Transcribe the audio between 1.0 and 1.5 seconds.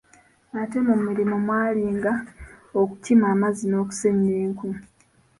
mulimu